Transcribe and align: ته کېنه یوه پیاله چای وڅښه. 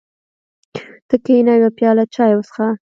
ته 1.07 1.15
کېنه 1.25 1.53
یوه 1.59 1.69
پیاله 1.77 2.03
چای 2.13 2.31
وڅښه. 2.35 2.67